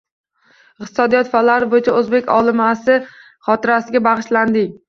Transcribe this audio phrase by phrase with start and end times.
[0.85, 2.99] Iqtisodiyot fanlari bo‘yicha o‘zbek olimasi
[3.51, 4.77] xotirasiga bag‘ishlanding